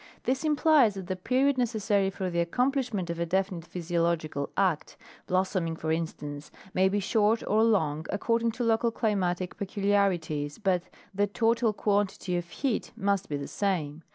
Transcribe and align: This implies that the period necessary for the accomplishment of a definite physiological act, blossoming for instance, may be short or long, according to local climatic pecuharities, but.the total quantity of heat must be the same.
This 0.23 0.43
implies 0.43 0.95
that 0.95 1.05
the 1.05 1.15
period 1.15 1.59
necessary 1.59 2.09
for 2.09 2.31
the 2.31 2.39
accomplishment 2.39 3.11
of 3.11 3.19
a 3.19 3.25
definite 3.27 3.65
physiological 3.67 4.49
act, 4.57 4.97
blossoming 5.27 5.75
for 5.75 5.91
instance, 5.91 6.49
may 6.73 6.89
be 6.89 6.99
short 6.99 7.43
or 7.45 7.63
long, 7.63 8.07
according 8.09 8.49
to 8.53 8.63
local 8.63 8.89
climatic 8.89 9.55
pecuharities, 9.59 10.57
but.the 10.63 11.27
total 11.27 11.71
quantity 11.71 12.35
of 12.35 12.49
heat 12.49 12.91
must 12.97 13.29
be 13.29 13.37
the 13.37 13.47
same. 13.47 14.01